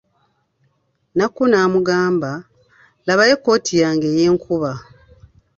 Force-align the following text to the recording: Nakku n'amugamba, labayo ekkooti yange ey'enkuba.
Nakku 1.17 1.43
n'amugamba, 1.47 2.31
labayo 3.07 3.33
ekkooti 3.37 3.73
yange 3.83 4.07
ey'enkuba. 4.13 4.71